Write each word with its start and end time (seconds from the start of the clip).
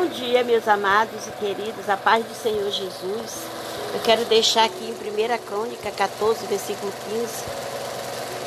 Bom 0.00 0.06
dia, 0.06 0.44
meus 0.44 0.68
amados 0.68 1.26
e 1.26 1.30
queridos, 1.44 1.88
a 1.88 1.96
paz 1.96 2.24
do 2.24 2.32
Senhor 2.32 2.70
Jesus. 2.70 3.42
Eu 3.92 3.98
quero 4.04 4.24
deixar 4.26 4.62
aqui 4.62 4.84
em 4.84 4.92
1 4.92 5.38
Crônica 5.38 5.90
14, 5.90 6.46
versículo 6.46 6.92
15, 7.10 7.26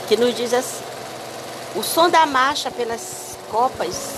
que 0.08 0.16
nos 0.16 0.34
diz 0.34 0.54
assim: 0.54 0.82
O 1.76 1.84
som 1.84 2.10
da 2.10 2.26
marcha 2.26 2.72
pelas 2.72 3.38
copas 3.52 4.14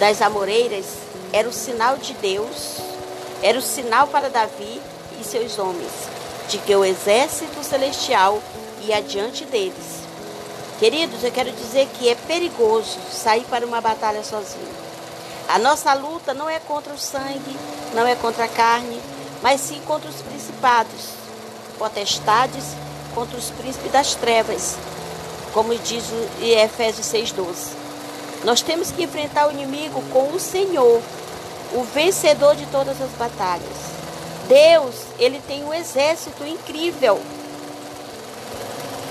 das 0.00 0.20
amoreiras 0.20 0.86
era 1.32 1.48
o 1.48 1.52
sinal 1.52 1.98
de 1.98 2.14
Deus, 2.14 2.78
era 3.40 3.56
o 3.56 3.62
sinal 3.62 4.08
para 4.08 4.28
Davi 4.28 4.82
e 5.20 5.22
seus 5.22 5.60
homens, 5.60 5.92
de 6.48 6.58
que 6.58 6.74
o 6.74 6.84
exército 6.84 7.62
celestial 7.62 8.42
ia 8.82 8.96
adiante 8.96 9.44
deles. 9.44 10.00
Queridos, 10.80 11.22
eu 11.22 11.30
quero 11.30 11.52
dizer 11.52 11.86
que 11.96 12.08
é 12.08 12.16
perigoso 12.16 12.98
sair 13.12 13.44
para 13.44 13.64
uma 13.64 13.80
batalha 13.80 14.24
sozinho. 14.24 14.85
A 15.48 15.58
nossa 15.58 15.94
luta 15.94 16.34
não 16.34 16.48
é 16.48 16.58
contra 16.58 16.92
o 16.92 16.98
sangue, 16.98 17.56
não 17.94 18.06
é 18.06 18.16
contra 18.16 18.44
a 18.44 18.48
carne, 18.48 19.00
mas 19.42 19.60
sim 19.60 19.80
contra 19.86 20.10
os 20.10 20.20
principados, 20.22 21.10
potestades, 21.78 22.64
contra 23.14 23.38
os 23.38 23.50
príncipes 23.50 23.92
das 23.92 24.14
trevas, 24.16 24.76
como 25.52 25.74
diz 25.76 26.04
o 26.10 26.44
Efésios 26.44 27.06
6,12. 27.06 27.74
Nós 28.44 28.60
temos 28.60 28.90
que 28.90 29.04
enfrentar 29.04 29.48
o 29.48 29.52
inimigo 29.52 30.02
com 30.12 30.32
o 30.32 30.40
Senhor, 30.40 31.00
o 31.72 31.82
vencedor 31.84 32.56
de 32.56 32.66
todas 32.66 33.00
as 33.00 33.10
batalhas. 33.12 33.96
Deus, 34.48 34.94
ele 35.18 35.40
tem 35.46 35.64
um 35.64 35.72
exército 35.72 36.44
incrível. 36.44 37.20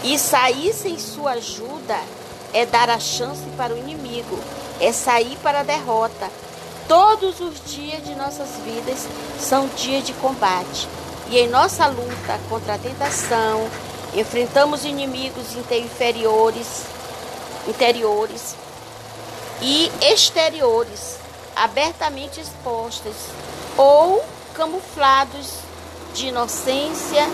E 0.03 0.19
sair 0.19 0.73
sem 0.73 0.99
sua 0.99 1.31
ajuda 1.31 1.97
é 2.55 2.65
dar 2.65 2.89
a 2.89 2.99
chance 2.99 3.43
para 3.55 3.73
o 3.73 3.77
inimigo 3.77 4.39
é 4.79 4.91
sair 4.91 5.37
para 5.41 5.59
a 5.61 5.63
derrota. 5.63 6.29
Todos 6.87 7.39
os 7.39 7.63
dias 7.65 8.03
de 8.03 8.15
nossas 8.15 8.49
vidas 8.63 9.07
são 9.39 9.67
dias 9.75 10.05
de 10.05 10.13
combate. 10.13 10.87
E 11.29 11.39
em 11.39 11.47
nossa 11.47 11.87
luta 11.87 12.39
contra 12.49 12.75
a 12.75 12.77
tentação, 12.77 13.67
enfrentamos 14.13 14.85
inimigos 14.85 15.55
inferiores, 15.55 16.83
interiores 17.67 18.55
e 19.61 19.91
exteriores, 20.01 21.17
abertamente 21.55 22.39
expostos 22.39 23.15
ou 23.75 24.23
camuflados 24.53 25.55
de 26.13 26.27
inocência, 26.27 27.27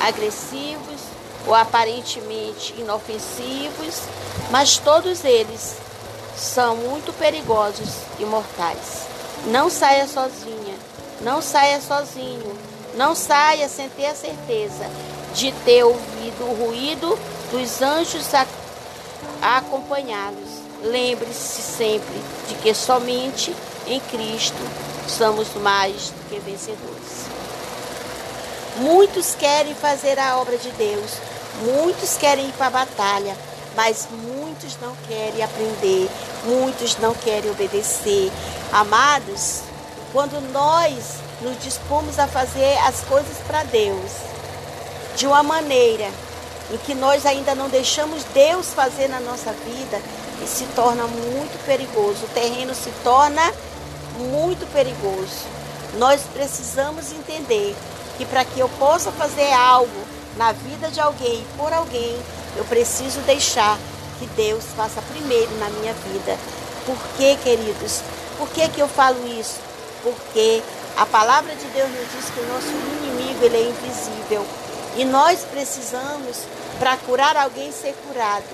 agressivos 0.00 0.75
ou 1.46 1.54
aparentemente 1.54 2.74
inofensivos, 2.78 4.02
mas 4.50 4.78
todos 4.78 5.24
eles 5.24 5.76
são 6.36 6.76
muito 6.76 7.12
perigosos 7.12 7.88
e 8.18 8.24
mortais. 8.24 9.06
Não 9.46 9.70
saia 9.70 10.06
sozinha, 10.06 10.74
não 11.20 11.40
saia 11.40 11.80
sozinho, 11.80 12.58
não 12.94 13.14
saia 13.14 13.68
sem 13.68 13.88
ter 13.90 14.06
a 14.06 14.14
certeza 14.14 14.86
de 15.34 15.52
ter 15.64 15.84
ouvido 15.84 16.44
o 16.44 16.66
ruído 16.66 17.18
dos 17.50 17.82
anjos 17.82 18.34
a, 18.34 18.46
a 19.40 19.58
acompanhá-los. 19.58 20.66
Lembre-se 20.82 21.62
sempre 21.62 22.20
de 22.48 22.54
que 22.56 22.74
somente 22.74 23.54
em 23.86 24.00
Cristo 24.00 24.56
somos 25.08 25.54
mais 25.54 26.10
do 26.10 26.28
que 26.28 26.38
vencedores. 26.40 27.26
Muitos 28.76 29.34
querem 29.34 29.74
fazer 29.74 30.18
a 30.18 30.38
obra 30.38 30.58
de 30.58 30.70
Deus, 30.72 31.12
muitos 31.62 32.16
querem 32.16 32.48
ir 32.48 32.52
para 32.52 32.66
a 32.66 32.70
batalha, 32.70 33.36
mas 33.74 34.08
muitos 34.10 34.76
não 34.80 34.94
querem 35.08 35.42
aprender, 35.42 36.08
muitos 36.44 36.96
não 36.98 37.14
querem 37.14 37.50
obedecer. 37.50 38.32
Amados, 38.72 39.62
quando 40.12 40.40
nós 40.52 41.16
nos 41.40 41.62
dispomos 41.62 42.18
a 42.18 42.26
fazer 42.26 42.78
as 42.86 43.00
coisas 43.02 43.36
para 43.46 43.62
Deus 43.64 44.10
de 45.16 45.26
uma 45.26 45.42
maneira 45.42 46.10
em 46.72 46.76
que 46.78 46.94
nós 46.94 47.24
ainda 47.24 47.54
não 47.54 47.68
deixamos 47.68 48.24
Deus 48.34 48.72
fazer 48.72 49.08
na 49.08 49.20
nossa 49.20 49.52
vida, 49.52 50.00
se 50.46 50.64
torna 50.74 51.04
muito 51.06 51.64
perigoso. 51.64 52.24
O 52.24 52.28
terreno 52.34 52.74
se 52.74 52.90
torna 53.04 53.42
muito 54.18 54.66
perigoso. 54.72 55.46
Nós 55.98 56.22
precisamos 56.32 57.12
entender 57.12 57.74
que 58.18 58.24
para 58.24 58.44
que 58.44 58.58
eu 58.58 58.68
possa 58.78 59.12
fazer 59.12 59.52
algo 59.52 60.05
na 60.36 60.52
vida 60.52 60.90
de 60.90 61.00
alguém, 61.00 61.44
por 61.56 61.72
alguém, 61.72 62.16
eu 62.56 62.64
preciso 62.64 63.20
deixar 63.20 63.78
que 64.18 64.26
Deus 64.28 64.64
faça 64.76 65.00
primeiro 65.02 65.54
na 65.58 65.68
minha 65.70 65.92
vida. 65.92 66.38
Por 66.84 66.96
que, 67.16 67.36
queridos? 67.36 68.02
Por 68.38 68.48
que, 68.50 68.68
que 68.68 68.80
eu 68.80 68.88
falo 68.88 69.26
isso? 69.26 69.58
Porque 70.02 70.62
a 70.96 71.04
palavra 71.06 71.54
de 71.54 71.66
Deus 71.68 71.88
nos 71.90 72.12
diz 72.12 72.30
que 72.30 72.40
o 72.40 72.48
nosso 72.48 72.68
inimigo 72.68 73.44
ele 73.44 73.56
é 73.56 73.68
invisível. 73.68 74.46
E 74.96 75.04
nós 75.04 75.40
precisamos, 75.40 76.38
para 76.78 76.96
curar 76.98 77.36
alguém, 77.36 77.72
ser 77.72 77.94
curado. 78.06 78.44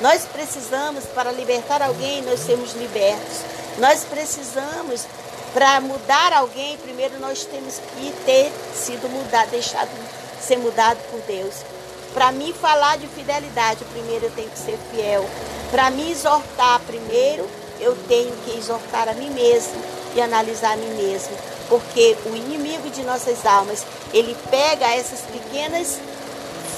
Nós 0.00 0.24
precisamos, 0.24 1.04
para 1.14 1.32
libertar 1.32 1.80
alguém, 1.80 2.22
nós 2.22 2.40
sermos 2.40 2.74
libertos. 2.74 3.38
Nós 3.78 4.04
precisamos, 4.04 5.06
para 5.54 5.80
mudar 5.80 6.34
alguém, 6.34 6.76
primeiro 6.78 7.18
nós 7.18 7.44
temos 7.44 7.78
que 7.78 8.12
ter 8.26 8.52
sido 8.74 9.08
mudado, 9.08 9.50
deixado 9.50 9.88
ser 10.40 10.58
mudado 10.58 10.98
por 11.10 11.20
Deus. 11.22 11.54
Para 12.14 12.32
mim 12.32 12.52
falar 12.52 12.96
de 12.98 13.06
fidelidade, 13.08 13.84
primeiro 13.92 14.26
eu 14.26 14.30
tenho 14.30 14.50
que 14.50 14.58
ser 14.58 14.78
fiel. 14.90 15.28
Para 15.70 15.90
me 15.90 16.10
exortar, 16.10 16.80
primeiro 16.86 17.48
eu 17.80 17.96
tenho 18.08 18.32
que 18.44 18.56
exortar 18.58 19.08
a 19.08 19.14
mim 19.14 19.30
mesmo 19.30 19.74
e 20.14 20.20
analisar 20.20 20.72
a 20.72 20.76
mim 20.76 20.94
mesmo. 20.94 21.36
Porque 21.68 22.16
o 22.26 22.34
inimigo 22.34 22.88
de 22.90 23.02
nossas 23.02 23.44
almas, 23.44 23.84
ele 24.14 24.36
pega 24.50 24.86
essas 24.94 25.20
pequenas 25.22 25.98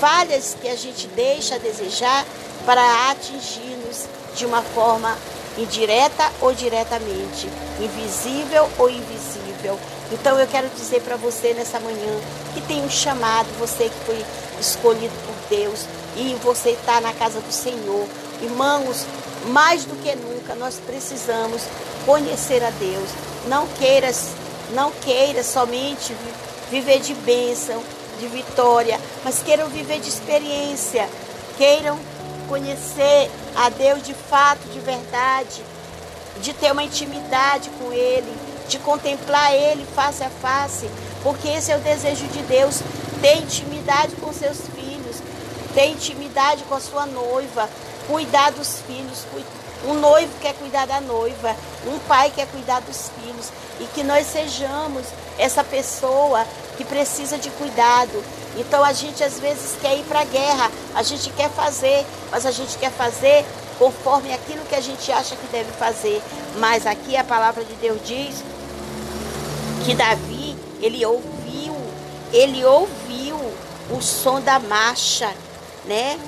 falhas 0.01 0.57
que 0.61 0.69
a 0.69 0.77
gente 0.77 1.07
deixa 1.09 1.57
a 1.57 1.59
desejar 1.59 2.25
para 2.65 3.11
atingir-nos 3.11 4.07
de 4.35 4.47
uma 4.47 4.63
forma 4.63 5.17
indireta 5.57 6.31
ou 6.41 6.53
diretamente, 6.53 7.49
invisível 7.81 8.69
ou 8.79 8.89
invisível. 8.89 9.79
Então 10.11 10.39
eu 10.39 10.47
quero 10.47 10.69
dizer 10.71 11.03
para 11.03 11.17
você 11.17 11.53
nessa 11.53 11.79
manhã 11.79 12.21
que 12.55 12.61
tem 12.63 12.83
um 12.83 12.91
chamado, 12.91 13.47
você 13.59 13.85
que 13.91 14.05
foi 14.07 14.25
escolhido 14.59 15.15
por 15.27 15.35
Deus 15.49 15.85
e 16.17 16.35
você 16.43 16.71
está 16.71 17.01
na 17.01 17.13
casa 17.13 17.41
do 17.41 17.53
Senhor. 17.53 18.07
Irmãos, 18.41 19.05
mais 19.49 19.85
do 19.85 19.95
que 20.03 20.15
nunca 20.17 20.55
nós 20.55 20.81
precisamos 20.85 21.63
conhecer 22.07 22.63
a 22.65 22.71
Deus. 22.71 23.09
Não 23.47 23.67
queiras, 23.79 24.31
não 24.73 24.91
queira 24.91 25.43
somente 25.43 26.15
viver 26.71 27.01
de 27.01 27.15
bênção, 27.15 27.83
de 28.19 28.27
vitória, 28.29 28.99
mas 29.25 29.43
queiram 29.43 29.69
viver 29.69 30.01
de 30.01 30.09
experiência. 30.09 31.09
Queiram 31.57 31.99
conhecer 32.49 33.31
a 33.55 33.69
Deus 33.69 34.03
de 34.03 34.15
fato, 34.15 34.67
de 34.73 34.81
verdade, 34.81 35.63
de 36.41 36.53
ter 36.55 36.73
uma 36.73 36.83
intimidade 36.83 37.71
com 37.79 37.93
Ele, 37.93 38.33
de 38.69 38.79
contemplar 38.79 39.53
Ele 39.55 39.87
face 39.95 40.23
a 40.23 40.31
face, 40.31 40.89
porque 41.23 41.49
esse 41.49 41.73
é 41.73 41.77
o 41.77 41.81
desejo 41.81 42.27
de 42.29 42.43
Deus, 42.43 42.81
ter 43.21 43.39
intimidade 43.39 44.15
com 44.17 44.33
seus 44.33 44.59
filhos, 44.75 45.17
ter 45.75 45.87
intimidade 45.87 46.63
com 46.65 46.75
a 46.75 46.81
sua 46.81 47.07
noiva, 47.07 47.69
cuidar 48.07 48.53
dos 48.53 48.81
filhos. 48.87 49.27
Um 49.87 49.95
noivo 49.95 50.33
quer 50.41 50.55
cuidar 50.55 50.87
da 50.87 51.01
noiva, 51.01 51.55
um 51.87 51.99
pai 52.01 52.33
quer 52.35 52.47
cuidar 52.49 52.81
dos 52.81 53.11
filhos, 53.21 53.51
e 53.81 53.85
que 53.87 54.03
nós 54.03 54.27
sejamos 54.27 55.07
essa 55.39 55.63
pessoa 55.63 56.45
que 56.77 56.85
precisa 56.85 57.39
de 57.39 57.51
cuidado. 57.51 58.23
Então 58.57 58.83
a 58.85 58.93
gente 58.93 59.23
às 59.23 59.39
vezes 59.39 59.77
quer 59.81 59.97
ir 59.97 60.05
para 60.05 60.21
a 60.21 60.25
guerra, 60.25 60.71
a 60.95 61.03
gente 61.03 61.31
quer 61.31 61.49
fazer, 61.51 62.05
mas 62.31 62.45
a 62.45 62.51
gente 62.51 62.77
quer 62.77 62.91
fazer 62.91 63.45
conforme 63.79 64.33
aquilo 64.33 64.65
que 64.65 64.75
a 64.75 64.81
gente 64.81 65.13
acha 65.13 65.37
que 65.37 65.47
deve 65.47 65.71
fazer. 65.73 66.21
Mas 66.57 66.85
aqui 66.87 67.17
a 67.17 67.23
palavra 67.23 67.65
de 67.65 67.75
Deus 67.75 68.01
diz 68.05 68.43
que 69.85 69.95
Davi, 69.95 70.57
ele 70.81 71.05
ouviu, 71.05 71.75
ele 72.33 72.65
ouviu 72.65 73.37
o 73.91 74.01
som 74.01 74.41
da 74.41 74.59
marcha, 74.59 75.33
né? 75.85 76.19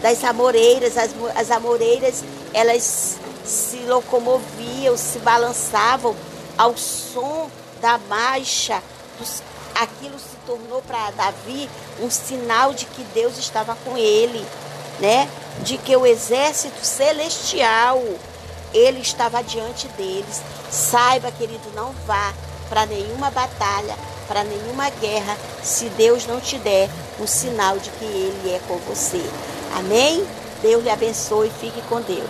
Das 0.00 0.22
amoreiras, 0.24 0.96
as, 0.96 1.10
as 1.36 1.50
amoreiras, 1.50 2.24
elas 2.52 3.16
se 3.44 3.78
locomoviam, 3.86 4.96
se 4.96 5.18
balançavam 5.18 6.14
ao 6.56 6.76
som 6.76 7.50
da 7.80 7.98
marcha. 7.98 8.82
Dos, 9.18 9.42
aquilo 9.74 10.18
se 10.18 10.36
tornou 10.46 10.82
para 10.82 11.10
Davi 11.12 11.68
um 12.00 12.10
sinal 12.10 12.72
de 12.72 12.86
que 12.86 13.02
Deus 13.14 13.38
estava 13.38 13.76
com 13.84 13.96
ele, 13.96 14.44
né? 15.00 15.28
De 15.62 15.78
que 15.78 15.96
o 15.96 16.06
exército 16.06 16.84
celestial 16.84 18.02
ele 18.72 19.00
estava 19.00 19.42
diante 19.42 19.88
deles. 19.88 20.42
Saiba, 20.70 21.30
querido, 21.30 21.70
não 21.74 21.92
vá 22.06 22.32
para 22.74 22.86
nenhuma 22.86 23.30
batalha, 23.30 23.94
para 24.26 24.42
nenhuma 24.42 24.90
guerra, 24.90 25.36
se 25.62 25.88
Deus 25.90 26.26
não 26.26 26.40
te 26.40 26.58
der 26.58 26.90
um 27.20 27.26
sinal 27.26 27.78
de 27.78 27.88
que 27.90 28.04
Ele 28.04 28.50
é 28.50 28.58
com 28.66 28.76
você. 28.78 29.22
Amém? 29.76 30.26
Deus 30.60 30.82
lhe 30.82 30.90
abençoe 30.90 31.46
e 31.46 31.50
fique 31.52 31.80
com 31.82 32.00
Deus. 32.00 32.28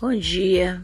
Bom 0.00 0.18
dia. 0.18 0.82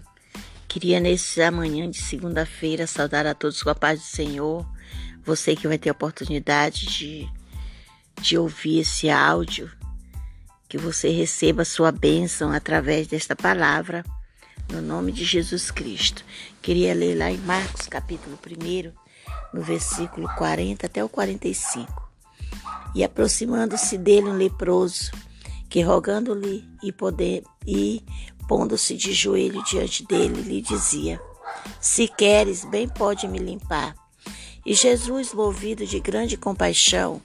Queria 0.68 1.00
nesse 1.00 1.40
amanhã 1.40 1.90
de 1.90 2.02
segunda-feira 2.02 2.86
saudar 2.86 3.26
a 3.26 3.34
todos 3.34 3.62
com 3.62 3.70
a 3.70 3.74
paz 3.74 4.00
do 4.00 4.04
Senhor. 4.04 4.66
Você 5.24 5.56
que 5.56 5.66
vai 5.66 5.78
ter 5.78 5.88
a 5.88 5.92
oportunidade 5.92 6.84
de 6.84 7.35
de 8.20 8.38
ouvir 8.38 8.80
esse 8.80 9.08
áudio, 9.08 9.70
que 10.68 10.78
você 10.78 11.10
receba 11.10 11.64
sua 11.64 11.92
bênção 11.92 12.50
através 12.50 13.06
desta 13.06 13.36
palavra, 13.36 14.04
no 14.70 14.82
nome 14.82 15.12
de 15.12 15.24
Jesus 15.24 15.70
Cristo. 15.70 16.24
Queria 16.60 16.94
ler 16.94 17.16
lá 17.16 17.30
em 17.30 17.38
Marcos 17.38 17.86
capítulo 17.86 18.38
1, 18.44 18.92
no 19.52 19.62
versículo 19.62 20.28
40 20.36 20.86
até 20.86 21.04
o 21.04 21.08
45. 21.08 22.06
E 22.94 23.04
aproximando-se 23.04 23.96
dele 23.96 24.28
um 24.28 24.36
leproso, 24.36 25.12
que 25.68 25.82
rogando-lhe 25.82 26.64
e 26.82 26.90
poder 26.90 27.44
e 27.66 28.02
pondo-se 28.48 28.96
de 28.96 29.12
joelho 29.12 29.62
diante 29.64 30.04
dele, 30.04 30.40
lhe 30.42 30.60
dizia: 30.60 31.20
Se 31.80 32.08
queres, 32.08 32.64
bem 32.64 32.88
pode 32.88 33.28
me 33.28 33.38
limpar. 33.38 33.94
E 34.64 34.74
Jesus, 34.74 35.32
movido 35.32 35.86
de 35.86 36.00
grande 36.00 36.36
compaixão, 36.36 37.22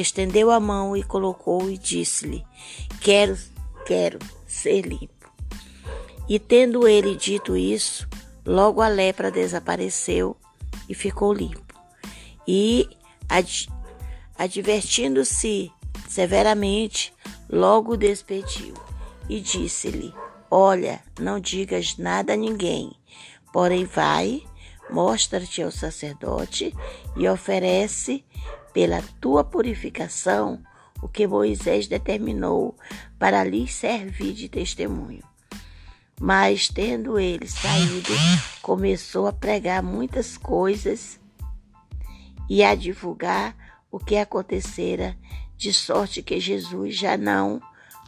estendeu 0.00 0.52
a 0.52 0.60
mão 0.60 0.96
e 0.96 1.02
colocou 1.02 1.68
e 1.68 1.76
disse-lhe: 1.76 2.44
Quero, 3.00 3.36
quero 3.84 4.18
ser 4.46 4.82
limpo. 4.82 5.32
E 6.28 6.38
tendo 6.38 6.86
ele 6.86 7.16
dito 7.16 7.56
isso, 7.56 8.08
logo 8.46 8.80
a 8.80 8.88
lepra 8.88 9.30
desapareceu 9.30 10.36
e 10.88 10.94
ficou 10.94 11.32
limpo. 11.32 11.74
E 12.46 12.88
ad, 13.28 13.68
advertindo-se 14.38 15.72
severamente, 16.08 17.12
logo 17.50 17.94
o 17.94 17.96
despediu 17.96 18.74
e 19.28 19.40
disse-lhe: 19.40 20.14
Olha, 20.48 21.02
não 21.18 21.40
digas 21.40 21.96
nada 21.96 22.34
a 22.34 22.36
ninguém, 22.36 22.92
porém 23.52 23.84
vai, 23.84 24.44
mostra-te 24.90 25.60
ao 25.60 25.72
sacerdote 25.72 26.72
e 27.16 27.28
oferece 27.28 28.24
pela 28.72 29.02
tua 29.20 29.42
purificação 29.44 30.62
o 31.00 31.08
que 31.08 31.26
Moisés 31.26 31.86
determinou 31.86 32.76
para 33.18 33.44
lhe 33.44 33.68
servir 33.68 34.32
de 34.32 34.48
testemunho. 34.48 35.22
Mas, 36.20 36.68
tendo 36.68 37.18
ele 37.18 37.46
saído, 37.46 38.12
começou 38.60 39.28
a 39.28 39.32
pregar 39.32 39.82
muitas 39.82 40.36
coisas 40.36 41.20
e 42.48 42.64
a 42.64 42.74
divulgar 42.74 43.54
o 43.90 43.98
que 43.98 44.16
acontecera, 44.16 45.16
de 45.56 45.72
sorte 45.72 46.22
que 46.22 46.40
Jesus 46.40 46.96
já 46.96 47.16
não 47.16 47.60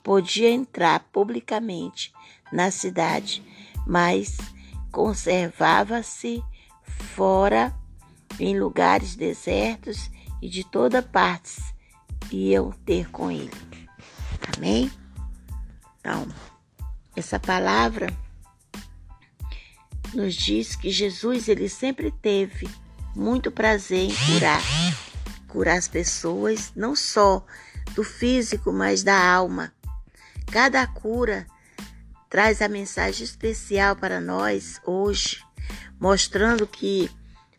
podia 0.02 0.50
entrar 0.50 1.00
publicamente 1.12 2.12
na 2.52 2.70
cidade, 2.70 3.42
mas 3.86 4.36
conservava-se 4.90 6.42
fora 7.14 7.74
em 8.38 8.58
lugares 8.58 9.14
desertos 9.14 10.10
e 10.40 10.48
de 10.48 10.64
toda 10.64 11.02
parte 11.02 11.60
iam 12.30 12.72
ter 12.84 13.10
com 13.10 13.30
ele. 13.30 13.50
Amém? 14.56 14.90
Então, 15.98 16.26
essa 17.14 17.38
palavra 17.38 18.08
nos 20.14 20.34
diz 20.34 20.74
que 20.74 20.90
Jesus 20.90 21.48
ele 21.48 21.68
sempre 21.68 22.10
teve 22.10 22.68
muito 23.14 23.50
prazer 23.50 24.10
em 24.10 24.14
curar, 24.26 24.62
curar 25.48 25.76
as 25.76 25.88
pessoas, 25.88 26.72
não 26.74 26.94
só 26.96 27.44
do 27.94 28.04
físico, 28.04 28.72
mas 28.72 29.02
da 29.02 29.18
alma. 29.22 29.72
Cada 30.50 30.86
cura 30.86 31.46
traz 32.28 32.62
a 32.62 32.68
mensagem 32.68 33.24
especial 33.24 33.96
para 33.96 34.20
nós 34.20 34.80
hoje, 34.84 35.44
mostrando 35.98 36.66
que 36.66 37.10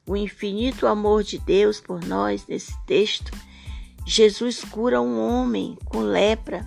o 0.06 0.15
infinito 0.18 0.88
amor 0.88 1.24
de 1.24 1.38
Deus 1.38 1.80
por 1.80 2.03
nós 2.03 2.45
nesse 2.48 2.77
texto, 2.86 3.31
Jesus 4.06 4.63
cura 4.63 5.01
um 5.01 5.19
homem 5.19 5.77
com 5.86 6.00
lepra 6.00 6.65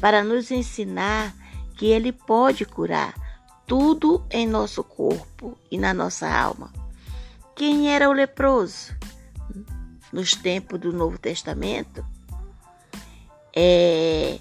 para 0.00 0.22
nos 0.22 0.50
ensinar 0.50 1.34
que 1.76 1.86
ele 1.86 2.12
pode 2.12 2.64
curar 2.64 3.14
tudo 3.66 4.24
em 4.30 4.46
nosso 4.46 4.82
corpo 4.82 5.58
e 5.70 5.78
na 5.78 5.92
nossa 5.92 6.28
alma. 6.28 6.72
Quem 7.54 7.92
era 7.92 8.08
o 8.08 8.12
leproso? 8.12 8.94
Nos 10.12 10.34
tempos 10.34 10.78
do 10.80 10.92
Novo 10.92 11.18
Testamento, 11.18 12.04
é, 13.54 14.38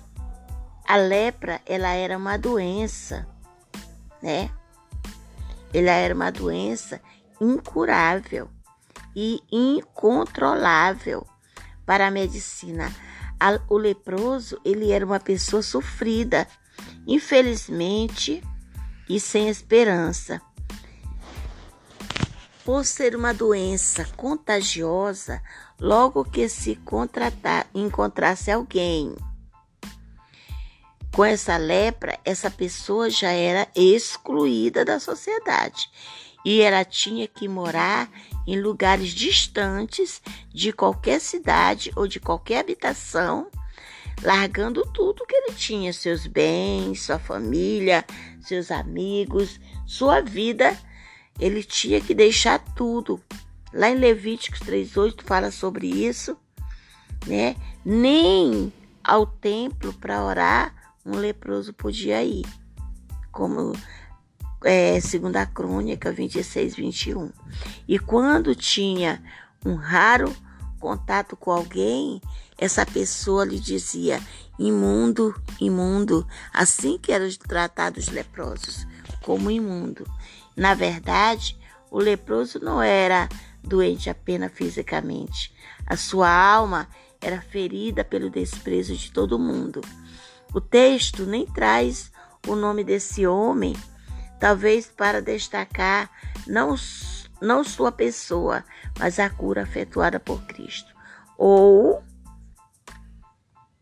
a 0.87 0.95
lepra, 0.97 1.59
ela 1.65 1.89
era 1.89 2.17
uma 2.17 2.37
doença, 2.37 3.27
né? 4.21 4.49
Ela 5.73 5.91
era 5.91 6.13
uma 6.13 6.31
doença 6.31 7.01
incurável 7.39 8.49
e 9.15 9.41
incontrolável 9.51 11.25
para 11.85 12.07
a 12.07 12.11
medicina. 12.11 12.93
O 13.69 13.77
leproso, 13.77 14.59
ele 14.65 14.91
era 14.91 15.05
uma 15.05 15.19
pessoa 15.19 15.61
sofrida, 15.61 16.47
infelizmente 17.07 18.43
e 19.07 19.19
sem 19.19 19.49
esperança. 19.49 20.41
Por 22.63 22.83
ser 22.83 23.15
uma 23.15 23.33
doença 23.33 24.05
contagiosa, 24.17 25.41
logo 25.79 26.25
que 26.25 26.49
se 26.49 26.79
encontrasse 27.75 28.49
alguém 28.49 29.15
com 31.11 31.23
essa 31.23 31.55
lepra, 31.55 32.19
essa 32.25 32.49
pessoa 32.49 33.09
já 33.09 33.29
era 33.29 33.67
excluída 33.75 34.83
da 34.83 34.99
sociedade 34.99 35.89
e 36.45 36.61
ela 36.61 36.85
tinha 36.85 37.27
que 37.27 37.47
morar 37.47 38.07
em 38.45 38.61
lugares 38.61 39.09
distantes 39.09 40.21
de 40.53 40.71
qualquer 40.71 41.19
cidade 41.19 41.91
ou 41.95 42.07
de 42.07 42.19
qualquer 42.19 42.59
habitação, 42.59 43.47
largando 44.21 44.85
tudo 44.93 45.25
que 45.25 45.35
ele 45.35 45.53
tinha, 45.53 45.91
seus 45.91 46.27
bens, 46.27 47.01
sua 47.01 47.17
família, 47.17 48.05
seus 48.39 48.69
amigos, 48.69 49.59
sua 49.87 50.21
vida, 50.21 50.77
ele 51.39 51.63
tinha 51.63 51.99
que 51.99 52.13
deixar 52.13 52.59
tudo. 52.75 53.19
Lá 53.73 53.89
em 53.89 53.95
Levíticos 53.95 54.59
3:8 54.59 55.23
fala 55.23 55.49
sobre 55.49 55.87
isso, 55.87 56.37
né? 57.25 57.55
Nem 57.83 58.71
ao 59.03 59.25
templo 59.25 59.91
para 59.93 60.23
orar 60.23 60.95
um 61.03 61.17
leproso 61.17 61.73
podia 61.73 62.23
ir, 62.23 62.45
como 63.31 63.73
é, 64.65 64.99
segundo 64.99 65.37
a 65.37 65.45
crônica 65.45 66.11
26, 66.11 66.75
21. 66.75 67.31
E 67.87 67.99
quando 67.99 68.55
tinha 68.55 69.23
um 69.63 69.75
raro 69.75 70.35
contato 70.79 71.37
com 71.37 71.51
alguém, 71.51 72.19
essa 72.57 72.85
pessoa 72.85 73.45
lhe 73.45 73.59
dizia 73.59 74.19
imundo, 74.57 75.39
imundo, 75.59 76.27
assim 76.51 76.97
que 76.97 77.11
eram 77.11 77.29
tratados 77.47 78.07
os 78.07 78.13
leprosos, 78.13 78.87
como 79.21 79.51
imundo. 79.51 80.05
Na 80.55 80.73
verdade, 80.73 81.57
o 81.91 81.99
leproso 81.99 82.59
não 82.59 82.81
era 82.81 83.29
doente 83.63 84.09
apenas 84.09 84.51
fisicamente, 84.51 85.53
a 85.85 85.95
sua 85.95 86.29
alma 86.29 86.87
era 87.21 87.41
ferida 87.41 88.03
pelo 88.03 88.29
desprezo 88.29 88.95
de 88.95 89.11
todo 89.11 89.39
mundo. 89.39 89.81
O 90.53 90.61
texto 90.61 91.25
nem 91.25 91.45
traz 91.45 92.11
o 92.47 92.55
nome 92.55 92.83
desse 92.83 93.25
homem, 93.25 93.75
talvez 94.39 94.87
para 94.87 95.21
destacar 95.21 96.09
não, 96.47 96.75
não 97.41 97.63
sua 97.63 97.91
pessoa, 97.91 98.63
mas 98.99 99.19
a 99.19 99.29
cura 99.29 99.61
efetuada 99.61 100.19
por 100.19 100.41
Cristo. 100.43 100.93
Ou 101.37 102.03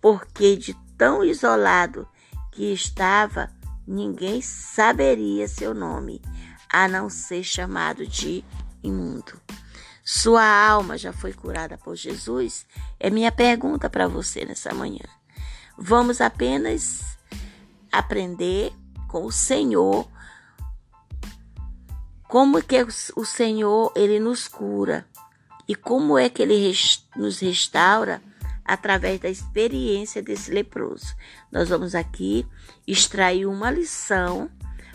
porque 0.02 0.56
de 0.58 0.74
tão 0.98 1.24
isolado 1.24 2.08
que 2.52 2.74
estava, 2.74 3.50
ninguém 3.88 4.42
saberia 4.42 5.48
seu 5.48 5.74
nome, 5.74 6.22
a 6.70 6.88
não 6.88 7.10
ser 7.10 7.44
chamado 7.44 8.06
de 8.06 8.44
imundo. 8.84 9.40
Sua 10.04 10.44
alma 10.44 10.98
já 10.98 11.14
foi 11.14 11.32
curada 11.32 11.78
por 11.78 11.96
Jesus? 11.96 12.66
É 13.00 13.10
minha 13.10 13.32
pergunta 13.32 13.90
para 13.90 14.08
você 14.08 14.44
nessa 14.44 14.74
manhã. 14.74 15.06
Vamos 15.78 16.20
apenas 16.20 17.18
aprender 17.92 18.74
com 19.08 19.26
o 19.26 19.32
Senhor 19.32 20.08
como 22.34 22.64
que 22.64 22.84
o 23.16 23.24
Senhor 23.24 23.94
ele 23.96 24.20
nos 24.20 24.48
cura 24.48 25.06
e 25.68 25.76
como 25.76 26.18
é 26.18 26.30
que 26.30 26.42
ele 26.42 26.74
nos 27.16 27.40
restaura 27.40 28.24
através 28.66 29.20
da 29.20 29.30
experiência 29.30 30.20
desse 30.20 30.50
leproso. 30.50 31.16
Nós 31.52 31.70
vamos 31.70 31.94
aqui 31.94 32.44
extrair 32.88 33.46
uma 33.46 33.70
lição 33.70 34.50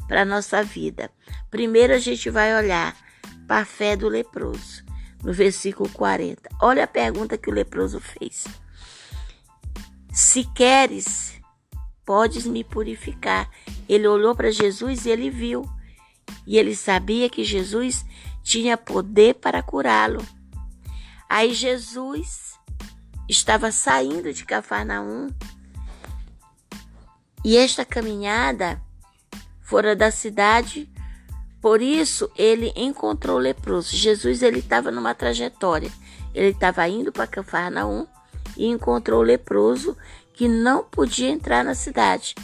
para 0.08 0.24
nossa 0.24 0.64
vida. 0.64 1.12
Primeiro 1.48 1.94
a 1.94 1.98
gente 1.98 2.28
vai 2.28 2.56
olhar 2.56 2.96
para 3.46 3.62
a 3.62 3.64
fé 3.64 3.94
do 3.94 4.08
leproso, 4.08 4.84
no 5.22 5.32
versículo 5.32 5.88
40. 5.90 6.42
Olha 6.60 6.82
a 6.82 6.88
pergunta 6.88 7.38
que 7.38 7.48
o 7.48 7.54
leproso 7.54 8.00
fez. 8.00 8.46
Se 10.12 10.42
queres, 10.42 11.40
podes 12.04 12.46
me 12.46 12.64
purificar. 12.64 13.48
Ele 13.88 14.08
olhou 14.08 14.34
para 14.34 14.50
Jesus 14.50 15.06
e 15.06 15.10
ele 15.10 15.30
viu. 15.30 15.77
E 16.46 16.56
ele 16.56 16.74
sabia 16.74 17.28
que 17.28 17.44
Jesus 17.44 18.04
tinha 18.42 18.76
poder 18.76 19.34
para 19.34 19.62
curá-lo. 19.62 20.24
Aí 21.28 21.52
Jesus 21.52 22.54
estava 23.28 23.70
saindo 23.70 24.32
de 24.32 24.44
Cafarnaum 24.44 25.28
e 27.44 27.56
esta 27.56 27.84
caminhada 27.84 28.80
fora 29.62 29.94
da 29.94 30.10
cidade, 30.10 30.90
por 31.60 31.80
isso 31.80 32.30
ele 32.36 32.72
encontrou 32.74 33.36
o 33.36 33.40
leproso. 33.40 33.96
Jesus 33.96 34.42
ele 34.42 34.58
estava 34.58 34.90
numa 34.90 35.14
trajetória. 35.14 35.90
Ele 36.34 36.50
estava 36.50 36.86
indo 36.88 37.12
para 37.12 37.26
Cafarnaum 37.26 38.06
e 38.56 38.66
encontrou 38.66 39.20
o 39.20 39.24
leproso 39.24 39.96
que 40.34 40.48
não 40.48 40.84
podia 40.84 41.28
entrar 41.28 41.64
na 41.64 41.74
cidade. 41.74 42.34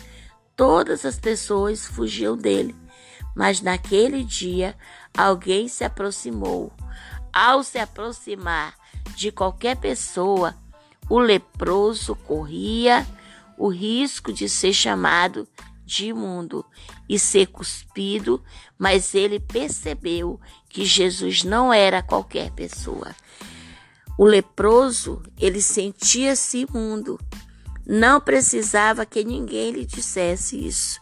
Todas 0.56 1.04
as 1.04 1.18
pessoas 1.18 1.86
fugiam 1.86 2.36
dele. 2.36 2.74
Mas 3.34 3.60
naquele 3.60 4.22
dia 4.22 4.76
alguém 5.16 5.68
se 5.68 5.84
aproximou. 5.84 6.72
Ao 7.32 7.62
se 7.62 7.78
aproximar 7.78 8.74
de 9.16 9.32
qualquer 9.32 9.76
pessoa, 9.76 10.54
o 11.08 11.18
leproso 11.18 12.14
corria 12.14 13.06
o 13.58 13.68
risco 13.68 14.32
de 14.32 14.48
ser 14.48 14.72
chamado 14.72 15.46
de 15.84 16.06
imundo 16.06 16.64
e 17.08 17.18
ser 17.18 17.46
cuspido, 17.46 18.42
mas 18.78 19.14
ele 19.14 19.38
percebeu 19.38 20.40
que 20.68 20.84
Jesus 20.84 21.44
não 21.44 21.72
era 21.72 22.02
qualquer 22.02 22.50
pessoa. 22.52 23.14
O 24.18 24.24
leproso, 24.24 25.22
ele 25.38 25.60
sentia-se 25.60 26.58
imundo, 26.58 27.20
não 27.86 28.20
precisava 28.20 29.04
que 29.04 29.24
ninguém 29.24 29.72
lhe 29.72 29.84
dissesse 29.84 30.66
isso. 30.66 31.00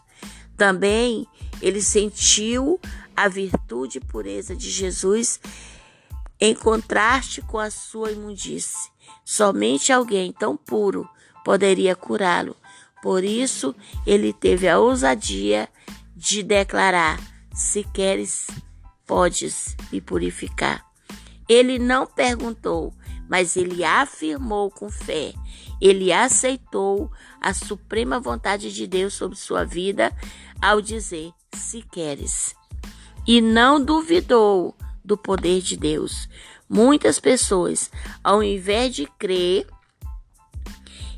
Também 0.57 1.27
ele 1.63 1.81
sentiu 1.81 2.77
a 3.15 3.29
virtude 3.29 3.97
e 3.97 4.01
pureza 4.01 4.53
de 4.53 4.69
Jesus 4.69 5.39
em 6.37 6.53
contraste 6.53 7.41
com 7.41 7.57
a 7.57 7.71
sua 7.71 8.11
imundície. 8.11 8.91
Somente 9.23 9.93
alguém 9.93 10.33
tão 10.33 10.57
puro 10.57 11.09
poderia 11.45 11.95
curá-lo. 11.95 12.53
Por 13.01 13.23
isso, 13.23 13.73
ele 14.05 14.33
teve 14.33 14.67
a 14.67 14.77
ousadia 14.77 15.69
de 16.13 16.43
declarar: 16.43 17.17
Se 17.53 17.85
queres, 17.93 18.47
podes 19.07 19.77
me 19.89 20.01
purificar. 20.01 20.85
Ele 21.47 21.79
não 21.79 22.05
perguntou, 22.05 22.93
mas 23.29 23.55
ele 23.55 23.85
afirmou 23.85 24.69
com 24.69 24.89
fé. 24.89 25.33
Ele 25.79 26.11
aceitou 26.11 27.09
a 27.39 27.53
suprema 27.53 28.19
vontade 28.19 28.73
de 28.73 28.85
Deus 28.85 29.13
sobre 29.13 29.37
sua 29.37 29.63
vida 29.63 30.11
ao 30.61 30.81
dizer: 30.81 31.31
Se 31.55 31.81
queres. 31.81 32.55
E 33.25 33.41
não 33.41 33.83
duvidou 33.83 34.75
do 35.03 35.17
poder 35.17 35.61
de 35.61 35.77
Deus. 35.77 36.27
Muitas 36.69 37.19
pessoas, 37.19 37.91
ao 38.23 38.41
invés 38.43 38.95
de 38.95 39.05
crer, 39.17 39.67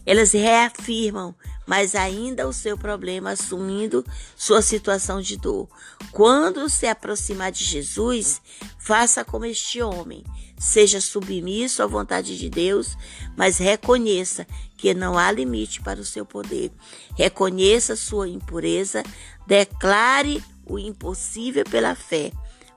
elas 0.06 0.34
reafirmam 0.34 1.36
mas 1.66 1.96
ainda 1.96 2.48
o 2.48 2.54
seu 2.54 2.78
problema 2.78 3.32
assumindo 3.32 4.06
sua 4.36 4.62
situação 4.62 5.22
de 5.22 5.38
dor. 5.38 5.68
Quando 6.12 6.70
se 6.70 6.88
aproximar 6.88 7.52
de 7.52 7.64
Jesus, 7.64 8.42
faça 8.78 9.26
como 9.26 9.46
este 9.46 9.82
homem. 9.82 10.24
Seja 10.58 11.02
submisso 11.02 11.84
à 11.84 11.88
vontade 11.88 12.38
de 12.38 12.50
Deus, 12.50 12.96
mas 13.36 13.58
reconheça 13.58 14.48
que 14.78 14.94
não 14.94 15.18
há 15.18 15.32
limite 15.32 15.82
para 15.82 16.00
o 16.00 16.06
seu 16.06 16.26
poder. 16.26 16.72
Reconheça 17.18 17.96
sua 17.96 18.30
impureza, 18.30 19.04
declare 19.46 20.44
o 20.66 20.80
impossível 20.80 21.64
pela 21.66 21.96
fé. 21.96 22.32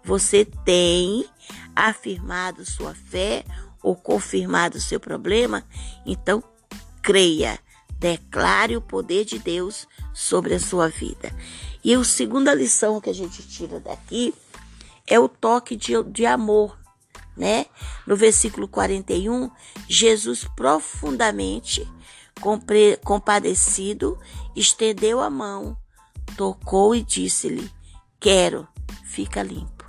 Você 0.05 0.45
tem 0.45 1.27
afirmado 1.75 2.65
sua 2.65 2.95
fé 2.95 3.45
ou 3.83 3.95
confirmado 3.95 4.81
seu 4.81 4.99
problema? 4.99 5.65
Então, 6.05 6.43
creia, 7.03 7.59
declare 7.99 8.77
o 8.77 8.81
poder 8.81 9.25
de 9.25 9.39
Deus 9.39 9.87
sobre 10.15 10.55
a 10.55 10.61
sua 10.61 10.89
vida. 10.89 11.35
E 11.83 11.95
a 11.95 12.05
segunda 12.05 12.55
lição 12.55 13.01
que 13.01 13.11
a 13.11 13.15
gente 13.15 13.47
tira 13.47 13.81
daqui 13.81 14.35
é 15.07 15.19
o 15.19 15.29
toque 15.29 15.77
de, 15.77 16.03
de 16.05 16.27
amor, 16.27 16.79
né? 17.37 17.67
No 18.07 18.17
versículo 18.17 18.69
41, 18.69 19.51
Jesus 19.89 20.47
profundamente 20.57 21.87
compre, 22.41 22.99
compadecido 23.05 24.19
estendeu 24.55 25.21
a 25.21 25.31
mão, 25.31 25.77
tocou 26.37 26.95
e 26.95 27.03
disse-lhe: 27.03 27.71
Quero, 28.21 28.67
fica 29.05 29.43
limpo. 29.43 29.85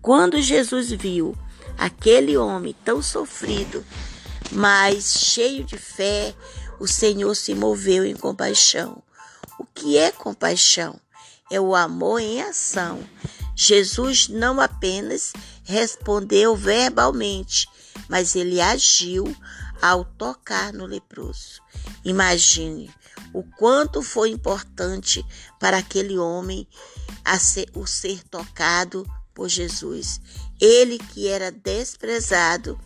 Quando 0.00 0.40
Jesus 0.40 0.90
viu 0.90 1.36
aquele 1.76 2.36
homem 2.36 2.74
tão 2.84 3.02
sofrido, 3.02 3.84
mas 4.52 5.12
cheio 5.12 5.64
de 5.64 5.76
fé, 5.76 6.34
o 6.78 6.86
Senhor 6.86 7.34
se 7.34 7.54
moveu 7.54 8.04
em 8.04 8.14
compaixão. 8.14 9.02
O 9.58 9.64
que 9.64 9.96
é 9.96 10.10
compaixão? 10.12 11.00
É 11.50 11.60
o 11.60 11.74
amor 11.74 12.20
em 12.20 12.42
ação. 12.42 13.02
Jesus 13.54 14.28
não 14.28 14.60
apenas 14.60 15.32
respondeu 15.64 16.54
verbalmente, 16.54 17.66
mas 18.08 18.36
ele 18.36 18.60
agiu 18.60 19.34
ao 19.82 20.04
tocar 20.04 20.72
no 20.72 20.86
leproso. 20.86 21.60
Imagine 22.04 22.90
o 23.32 23.42
quanto 23.42 24.02
foi 24.02 24.30
importante 24.30 25.24
para 25.58 25.78
aquele 25.78 26.18
homem 26.18 26.66
ser, 27.38 27.68
o 27.74 27.86
ser 27.86 28.22
tocado 28.24 29.06
por 29.34 29.48
Jesus. 29.48 30.20
Ele 30.60 30.98
que 30.98 31.28
era 31.28 31.50
desprezado 31.50 32.78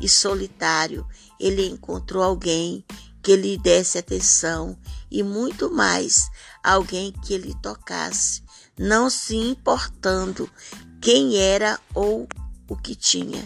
e 0.00 0.08
solitário, 0.08 1.06
ele 1.40 1.66
encontrou 1.66 2.22
alguém 2.22 2.84
que 3.26 3.34
lhe 3.34 3.58
desse 3.58 3.98
atenção 3.98 4.78
e 5.10 5.20
muito 5.20 5.68
mais, 5.68 6.30
alguém 6.62 7.10
que 7.10 7.36
lhe 7.36 7.52
tocasse, 7.60 8.40
não 8.78 9.10
se 9.10 9.34
importando 9.34 10.48
quem 11.00 11.36
era 11.36 11.76
ou 11.92 12.28
o 12.68 12.76
que 12.76 12.94
tinha. 12.94 13.44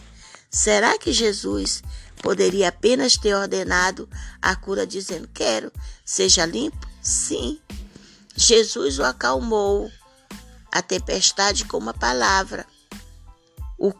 Será 0.50 0.99
que 0.99 1.14
Jesus 1.14 1.82
poderia 2.22 2.68
apenas 2.68 3.16
ter 3.16 3.34
ordenado 3.34 4.06
a 4.42 4.54
cura 4.54 4.87
dizendo: 4.87 5.26
Quero, 5.32 5.72
seja 6.04 6.44
limpo? 6.44 6.87
Sim. 7.00 7.58
Jesus 8.37 8.99
o 8.99 9.02
acalmou 9.02 9.90
a 10.70 10.82
tempestade 10.82 11.64
com 11.64 11.78
uma 11.78 11.94
palavra 11.94 12.66
o, 13.78 13.94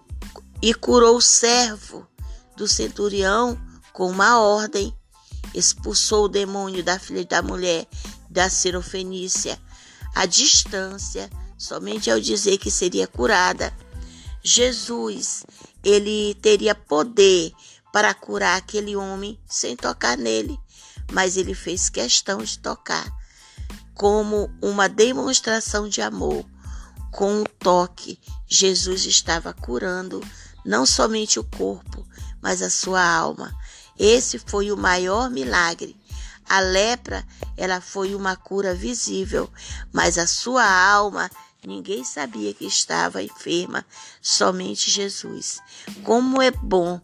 e 0.61 0.75
curou 0.75 1.17
o 1.17 1.23
servo 1.23 2.07
do 2.55 2.69
centurião 2.69 3.59
com 3.95 4.11
uma 4.11 4.39
ordem. 4.39 4.95
Expulsou 5.55 6.25
o 6.25 6.29
demônio 6.29 6.83
da 6.83 6.99
filha 6.99 7.25
da 7.25 7.43
mulher 7.43 7.87
da 8.29 8.49
Serofenícia 8.49 9.61
à 10.15 10.27
distância, 10.27 11.31
somente 11.59 12.11
ao 12.11 12.21
dizer 12.21 12.59
que 12.59 12.71
seria 12.71 13.07
curada. 13.07 13.75
Jesus, 14.43 15.45
ele 15.85 16.35
teria 16.41 16.75
poder 16.75 17.53
para 17.93 18.15
curar 18.15 18.57
aquele 18.57 18.97
homem 18.97 19.39
sem 19.49 19.77
tocar 19.77 20.17
nele, 20.17 20.59
mas 21.13 21.37
ele 21.37 21.55
fez 21.55 21.89
questão 21.89 22.39
de 22.39 22.59
tocar 22.59 23.13
como 24.01 24.51
uma 24.63 24.89
demonstração 24.89 25.87
de 25.87 26.01
amor 26.01 26.47
com 27.11 27.43
o 27.43 27.45
toque, 27.45 28.19
Jesus 28.47 29.05
estava 29.05 29.53
curando 29.53 30.23
não 30.65 30.87
somente 30.87 31.39
o 31.39 31.45
corpo, 31.45 32.07
mas 32.41 32.63
a 32.63 32.71
sua 32.71 33.03
alma. 33.03 33.55
Esse 34.01 34.39
foi 34.39 34.73
o 34.73 34.79
maior 34.79 35.29
milagre. 35.29 35.95
A 36.49 36.59
lepra, 36.59 37.23
ela 37.55 37.83
foi 37.83 38.15
uma 38.15 38.35
cura 38.35 38.75
visível, 38.75 39.53
mas 39.93 40.17
a 40.17 40.27
sua 40.27 40.65
alma, 40.65 41.31
ninguém 41.63 42.03
sabia 42.03 42.55
que 42.55 42.65
estava 42.65 43.23
enferma, 43.23 43.85
somente 44.23 44.91
Jesus. 44.91 45.61
Como 46.03 46.41
é 46.41 46.51
bom 46.51 46.99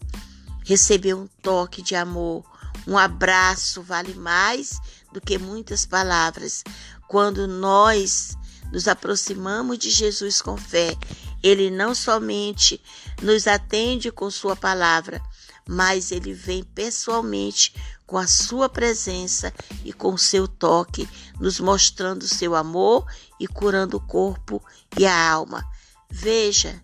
receber 0.64 1.12
um 1.12 1.28
toque 1.42 1.82
de 1.82 1.94
amor, 1.94 2.42
um 2.86 2.96
abraço 2.96 3.82
vale 3.82 4.14
mais 4.14 4.80
do 5.12 5.20
que 5.20 5.36
muitas 5.36 5.84
palavras. 5.84 6.64
Quando 7.06 7.46
nós 7.46 8.34
nos 8.72 8.88
aproximamos 8.88 9.78
de 9.78 9.90
Jesus 9.90 10.40
com 10.40 10.56
fé, 10.56 10.96
ele 11.42 11.70
não 11.70 11.94
somente 11.94 12.82
nos 13.20 13.46
atende 13.46 14.10
com 14.10 14.30
sua 14.30 14.56
palavra, 14.56 15.22
mas 15.68 16.12
ele 16.12 16.32
vem 16.32 16.62
pessoalmente 16.62 17.74
com 18.06 18.16
a 18.16 18.26
sua 18.26 18.68
presença 18.68 19.52
e 19.84 19.92
com 19.92 20.16
seu 20.16 20.46
toque, 20.46 21.08
nos 21.40 21.58
mostrando 21.58 22.26
seu 22.26 22.54
amor 22.54 23.04
e 23.40 23.48
curando 23.48 23.96
o 23.96 24.00
corpo 24.00 24.62
e 24.96 25.04
a 25.04 25.30
alma. 25.30 25.64
Veja 26.08 26.80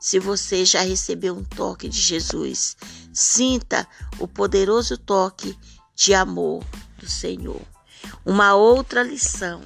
se 0.00 0.18
você 0.18 0.64
já 0.64 0.82
recebeu 0.82 1.34
um 1.34 1.44
toque 1.44 1.88
de 1.88 1.98
Jesus. 1.98 2.76
Sinta 3.12 3.86
o 4.18 4.26
poderoso 4.26 4.98
toque 4.98 5.56
de 5.94 6.12
amor 6.12 6.64
do 6.98 7.08
Senhor. 7.08 7.62
Uma 8.24 8.54
outra 8.54 9.02
lição 9.02 9.62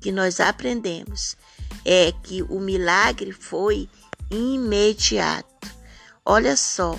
que 0.00 0.10
nós 0.10 0.40
aprendemos 0.40 1.36
é 1.84 2.12
que 2.12 2.42
o 2.42 2.58
milagre 2.58 3.32
foi 3.32 3.88
imediato. 4.30 5.70
Olha 6.24 6.56
só, 6.56 6.98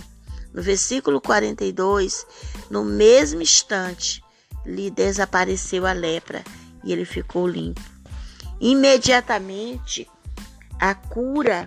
no 0.53 0.61
versículo 0.61 1.21
42, 1.21 2.25
no 2.69 2.83
mesmo 2.83 3.41
instante, 3.41 4.23
lhe 4.65 4.89
desapareceu 4.91 5.85
a 5.85 5.93
lepra 5.93 6.43
e 6.83 6.91
ele 6.91 7.05
ficou 7.05 7.47
limpo. 7.47 7.81
Imediatamente, 8.59 10.09
a 10.79 10.93
cura 10.93 11.65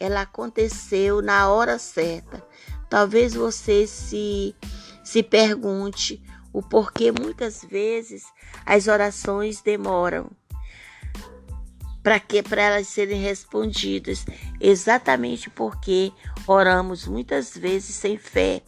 ela 0.00 0.22
aconteceu 0.22 1.22
na 1.22 1.48
hora 1.48 1.78
certa. 1.78 2.44
Talvez 2.88 3.34
você 3.34 3.86
se 3.86 4.54
se 5.02 5.22
pergunte 5.22 6.22
o 6.52 6.62
porquê 6.62 7.12
muitas 7.12 7.62
vezes 7.62 8.24
as 8.64 8.88
orações 8.88 9.60
demoram 9.60 10.30
para 12.04 12.20
que 12.20 12.42
para 12.42 12.62
elas 12.62 12.86
serem 12.86 13.20
respondidas, 13.20 14.26
exatamente 14.60 15.48
porque 15.48 16.12
oramos 16.46 17.08
muitas 17.08 17.56
vezes 17.56 17.96
sem 17.96 18.18
fé 18.18 18.62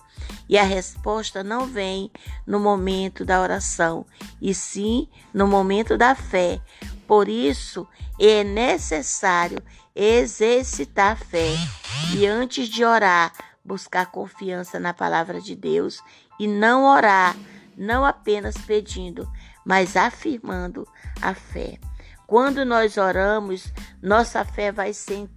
e 0.48 0.56
a 0.56 0.62
resposta 0.62 1.44
não 1.44 1.66
vem 1.66 2.10
no 2.46 2.58
momento 2.58 3.26
da 3.26 3.40
oração, 3.40 4.06
e 4.40 4.54
sim 4.54 5.06
no 5.34 5.46
momento 5.46 5.98
da 5.98 6.14
fé. 6.14 6.60
Por 7.06 7.28
isso 7.28 7.86
é 8.18 8.42
necessário 8.42 9.62
exercitar 9.94 11.12
a 11.12 11.16
fé 11.16 11.54
e 12.14 12.26
antes 12.26 12.68
de 12.68 12.84
orar, 12.84 13.32
buscar 13.62 14.06
confiança 14.06 14.80
na 14.80 14.94
palavra 14.94 15.42
de 15.42 15.54
Deus 15.54 16.00
e 16.40 16.46
não 16.48 16.86
orar, 16.86 17.36
não 17.76 18.02
apenas 18.02 18.56
pedindo, 18.56 19.30
mas 19.64 19.94
afirmando 19.94 20.88
a 21.20 21.34
fé. 21.34 21.78
Quando 22.26 22.64
nós 22.64 22.96
oramos, 22.96 23.72
nossa 24.02 24.44
fé 24.44 24.72
vai, 24.72 24.92
ser, 24.92 25.28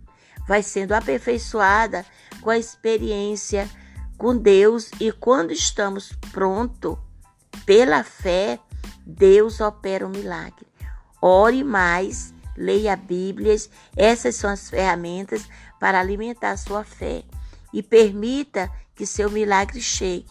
vai 0.48 0.64
sendo 0.64 0.94
aperfeiçoada 0.94 2.06
com 2.42 2.50
a 2.50 2.58
experiência 2.58 3.70
com 4.18 4.36
Deus 4.36 4.90
e 5.00 5.12
quando 5.12 5.52
estamos 5.52 6.12
prontos 6.32 6.98
pela 7.66 8.04
fé, 8.04 8.60
Deus 9.06 9.62
opera 9.62 10.06
o 10.06 10.10
um 10.10 10.12
milagre. 10.12 10.68
Ore 11.22 11.64
mais, 11.64 12.34
leia 12.58 12.96
Bíblias, 12.96 13.70
essas 13.96 14.36
são 14.36 14.50
as 14.50 14.70
ferramentas 14.70 15.48
para 15.80 16.00
alimentar 16.00 16.52
a 16.52 16.58
sua 16.58 16.84
fé 16.84 17.24
e 17.74 17.84
permita 17.84 18.70
que 18.96 19.06
seu 19.06 19.30
milagre 19.30 19.82
chegue. 19.82 20.26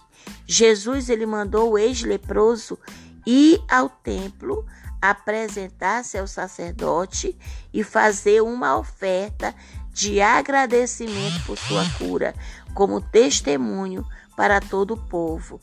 Jesus 0.47 1.09
ele 1.09 1.25
mandou 1.25 1.73
o 1.73 1.79
ex-leproso 1.79 2.79
ir 3.25 3.63
ao 3.71 3.89
templo 3.89 4.67
apresentar-se 5.01 6.19
ao 6.19 6.27
sacerdote 6.27 7.39
e 7.73 7.85
fazer 7.85 8.43
uma 8.43 8.77
oferta 8.77 9.55
de 9.93 10.21
agradecimento 10.21 11.45
por 11.45 11.59
sua 11.59 11.85
cura, 11.99 12.35
como 12.75 13.01
testemunho 13.01 14.07
para 14.37 14.61
todo 14.61 14.95
o 14.95 14.97
povo. 14.97 15.61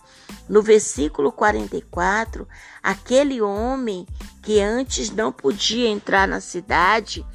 No 0.49 0.61
versículo 0.61 1.31
44, 1.31 2.47
aquele 2.83 3.41
homem 3.41 4.05
que 4.41 4.59
antes 4.59 5.09
não 5.09 5.31
podia 5.31 5.87
entrar 5.87 6.27
na 6.27 6.41
cidade 6.41 7.25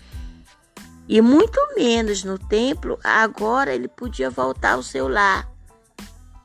e 1.08 1.20
muito 1.20 1.58
menos 1.74 2.22
no 2.22 2.38
templo, 2.38 2.98
agora 3.02 3.74
ele 3.74 3.88
podia 3.88 4.30
voltar 4.30 4.74
ao 4.74 4.82
seu 4.82 5.08
lar 5.08 5.50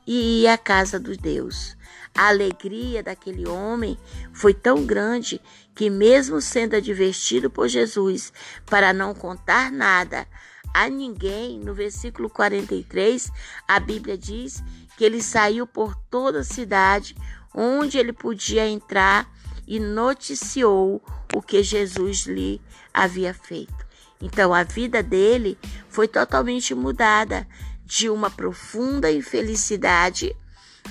e 0.06 0.42
ir 0.42 0.48
à 0.48 0.56
casa 0.56 0.98
dos 0.98 1.16
Deus. 1.18 1.75
A 2.16 2.28
alegria 2.28 3.02
daquele 3.02 3.46
homem 3.46 3.98
foi 4.32 4.54
tão 4.54 4.84
grande 4.84 5.40
que, 5.74 5.90
mesmo 5.90 6.40
sendo 6.40 6.74
advertido 6.74 7.50
por 7.50 7.68
Jesus 7.68 8.32
para 8.64 8.92
não 8.92 9.14
contar 9.14 9.70
nada 9.70 10.26
a 10.72 10.88
ninguém, 10.88 11.58
no 11.58 11.74
versículo 11.74 12.28
43, 12.28 13.30
a 13.66 13.80
Bíblia 13.80 14.16
diz 14.16 14.62
que 14.96 15.04
ele 15.04 15.22
saiu 15.22 15.66
por 15.66 15.94
toda 16.10 16.40
a 16.40 16.44
cidade 16.44 17.16
onde 17.54 17.98
ele 17.98 18.12
podia 18.12 18.68
entrar 18.68 19.30
e 19.66 19.80
noticiou 19.80 21.02
o 21.34 21.42
que 21.42 21.62
Jesus 21.62 22.26
lhe 22.26 22.60
havia 22.92 23.32
feito. 23.32 23.86
Então 24.20 24.52
a 24.54 24.62
vida 24.62 25.02
dele 25.02 25.58
foi 25.88 26.06
totalmente 26.06 26.74
mudada 26.74 27.46
de 27.84 28.08
uma 28.08 28.30
profunda 28.30 29.10
infelicidade 29.10 30.36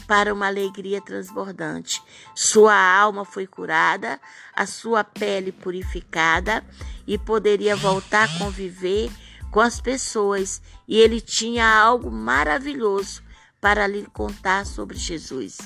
para 0.07 0.33
uma 0.33 0.47
alegria 0.47 1.01
transbordante. 1.01 2.01
Sua 2.33 2.75
alma 2.75 3.25
foi 3.25 3.47
curada, 3.47 4.19
a 4.55 4.65
sua 4.65 5.03
pele 5.03 5.51
purificada 5.51 6.63
e 7.07 7.17
poderia 7.17 7.75
voltar 7.75 8.23
a 8.23 8.37
conviver 8.37 9.11
com 9.51 9.61
as 9.61 9.79
pessoas, 9.79 10.61
e 10.87 10.99
ele 10.99 11.21
tinha 11.21 11.65
algo 11.65 12.11
maravilhoso 12.11 13.23
para 13.61 13.87
lhe 13.87 14.05
contar 14.07 14.65
sobre 14.65 14.97
Jesus. 14.97 15.57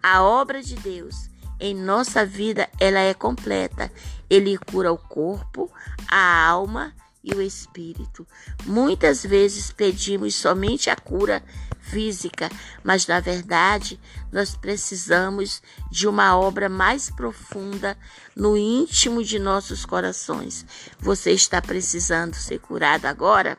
A 0.00 0.22
obra 0.22 0.62
de 0.62 0.76
Deus 0.76 1.32
em 1.62 1.74
nossa 1.74 2.26
vida, 2.26 2.68
ela 2.80 2.98
é 2.98 3.14
completa. 3.14 3.90
Ele 4.28 4.58
cura 4.58 4.92
o 4.92 4.98
corpo, 4.98 5.70
a 6.08 6.44
alma 6.48 6.92
e 7.22 7.32
o 7.34 7.40
espírito. 7.40 8.26
Muitas 8.64 9.24
vezes 9.24 9.70
pedimos 9.70 10.34
somente 10.34 10.90
a 10.90 10.96
cura 10.96 11.40
física, 11.82 12.48
mas 12.82 13.06
na 13.06 13.20
verdade 13.20 14.00
nós 14.32 14.56
precisamos 14.56 15.62
de 15.90 16.08
uma 16.08 16.38
obra 16.38 16.68
mais 16.68 17.10
profunda 17.10 17.98
no 18.34 18.56
íntimo 18.56 19.22
de 19.22 19.38
nossos 19.38 19.84
corações. 19.84 20.64
Você 20.98 21.32
está 21.32 21.60
precisando 21.60 22.34
ser 22.34 22.60
curado 22.60 23.06
agora? 23.06 23.58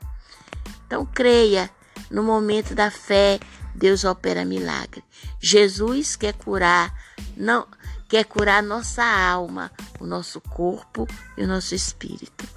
Então 0.87 1.05
creia, 1.05 1.69
no 2.09 2.23
momento 2.23 2.73
da 2.73 2.89
fé, 2.89 3.39
Deus 3.75 4.03
opera 4.03 4.45
milagre. 4.45 5.03
Jesus 5.39 6.15
quer 6.15 6.33
curar, 6.33 6.93
não 7.35 7.67
quer 8.07 8.25
curar 8.25 8.61
nossa 8.61 9.03
alma, 9.03 9.71
o 9.99 10.05
nosso 10.05 10.39
corpo 10.39 11.07
e 11.35 11.43
o 11.43 11.47
nosso 11.47 11.73
espírito. 11.73 12.47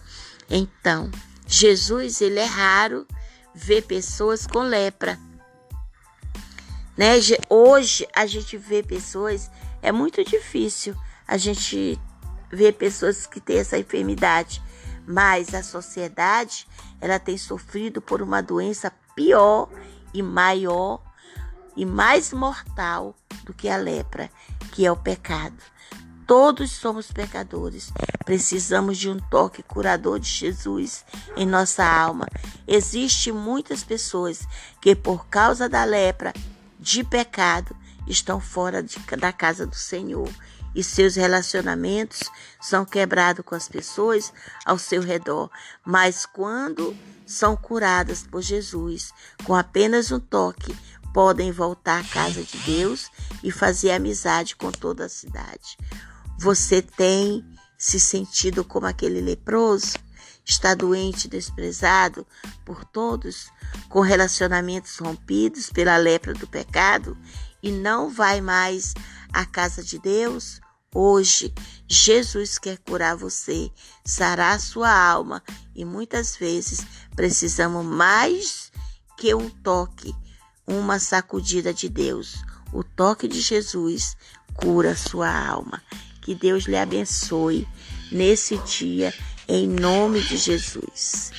Então, 0.50 1.11
Jesus, 1.46 2.20
ele 2.20 2.38
é 2.38 2.44
raro 2.44 3.07
ver 3.55 3.83
pessoas 3.83 4.46
com 4.46 4.61
lepra. 4.61 5.18
Né? 6.96 7.14
Hoje 7.48 8.06
a 8.14 8.26
gente 8.26 8.56
vê 8.56 8.82
pessoas, 8.82 9.50
é 9.82 9.92
muito 9.92 10.24
difícil 10.24 10.96
a 11.26 11.37
gente 11.37 11.98
ver 12.50 12.72
pessoas 12.72 13.26
que 13.26 13.40
têm 13.40 13.59
essa 13.59 13.78
enfermidade, 13.78 14.62
mas 15.06 15.54
a 15.54 15.62
sociedade 15.62 16.66
ela 17.00 17.18
tem 17.18 17.37
sofrido 17.37 18.00
por 18.00 18.22
uma 18.22 18.40
doença 18.40 18.92
pior 19.14 19.68
e 20.14 20.22
maior 20.22 21.02
e 21.76 21.85
mais 21.85 22.32
mortal 22.32 23.14
do 23.44 23.52
que 23.52 23.68
a 23.68 23.76
lepra, 23.76 24.30
que 24.72 24.87
é 24.87 24.90
o 24.90 24.96
pecado. 24.96 25.56
Todos 26.26 26.72
somos 26.72 27.12
pecadores. 27.12 27.92
Precisamos 28.24 28.98
de 28.98 29.09
um 29.09 29.18
toque 29.18 29.62
curador 29.62 30.18
de 30.18 30.28
Jesus 30.28 31.04
em 31.37 31.46
nossa 31.46 31.85
alma. 31.85 32.26
Existem 32.66 33.32
muitas 33.32 33.85
pessoas 33.85 34.44
que, 34.80 34.96
por 34.96 35.28
causa 35.28 35.68
da 35.68 35.85
lepra, 35.85 36.32
de 36.87 37.03
pecado, 37.03 37.77
estão 38.07 38.40
fora 38.40 38.81
de, 38.81 38.96
da 39.18 39.33
casa 39.33 39.66
do 39.66 39.75
Senhor 39.75 40.33
e 40.72 40.85
seus 40.85 41.16
relacionamentos 41.16 42.31
são 42.61 42.85
quebrados 42.85 43.44
com 43.44 43.57
as 43.57 43.68
pessoas 43.68 44.33
ao 44.64 44.79
seu 44.79 45.03
redor. 45.03 45.51
Mas 45.85 46.25
quando 46.25 46.96
são 47.27 47.57
curadas 47.57 48.22
por 48.22 48.40
Jesus, 48.40 49.12
com 49.42 49.53
apenas 49.53 50.12
um 50.12 50.20
toque, 50.20 50.77
podem 51.12 51.51
voltar 51.51 52.03
à 52.03 52.05
casa 52.05 52.40
de 52.44 52.57
Deus 52.59 53.11
e 53.42 53.51
fazer 53.51 53.90
amizade 53.90 54.55
com 54.55 54.70
toda 54.70 55.07
a 55.07 55.09
cidade. 55.09 55.77
Você 56.38 56.81
tem 56.81 57.44
se 57.77 57.99
sentido 57.99 58.62
como 58.62 58.87
aquele 58.87 59.20
leproso? 59.20 59.94
Está 60.48 60.76
doente, 60.76 61.26
desprezado 61.26 62.24
por 62.64 62.85
todos, 62.85 63.50
com 63.88 64.00
relacionamentos 64.00 64.96
rompidos 64.98 65.70
pela 65.70 65.96
lepra 65.96 66.32
do 66.32 66.46
pecado 66.46 67.18
e 67.61 67.72
não 67.72 68.09
vai 68.09 68.40
mais 68.40 68.94
à 69.32 69.44
casa 69.44 69.82
de 69.82 69.98
Deus? 69.98 70.61
Hoje, 70.94 71.52
Jesus 71.88 72.59
quer 72.59 72.78
curar 72.78 73.16
você, 73.16 73.70
sarar 74.04 74.61
sua 74.61 74.88
alma 74.88 75.42
e 75.74 75.85
muitas 75.85 76.37
vezes 76.37 76.87
precisamos 77.16 77.85
mais 77.85 78.70
que 79.18 79.35
um 79.35 79.50
toque, 79.50 80.14
uma 80.64 81.00
sacudida 81.00 81.74
de 81.74 81.88
Deus. 81.88 82.37
O 82.72 82.85
toque 82.85 83.26
de 83.26 83.40
Jesus 83.40 84.16
cura 84.54 84.94
sua 84.94 85.28
alma. 85.28 85.82
Que 86.22 86.35
Deus 86.35 86.64
lhe 86.64 86.76
abençoe 86.76 87.66
nesse 88.11 88.56
dia, 88.59 89.12
em 89.48 89.68
nome 89.68 90.20
de 90.20 90.37
Jesus. 90.37 91.30